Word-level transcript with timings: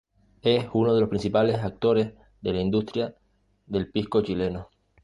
Es 0.41 0.67
uno 0.73 0.95
de 0.95 0.99
los 0.99 1.09
principales 1.09 1.57
actores 1.59 2.13
de 2.41 2.53
la 2.53 2.59
industria 2.59 3.13
del 3.67 3.91
pisco 3.91 4.23
chileno. 4.23 4.69